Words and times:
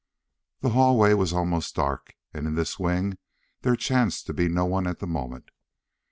The 0.61 0.71
hallway 0.71 1.13
was 1.13 1.31
almost 1.31 1.75
dark 1.75 2.15
and 2.33 2.47
in 2.47 2.55
this 2.55 2.79
wing 2.79 3.19
there 3.61 3.75
chanced 3.75 4.25
to 4.25 4.33
be 4.33 4.47
no 4.49 4.65
one 4.65 4.87
at 4.87 4.97
the 4.97 5.05
moment. 5.05 5.51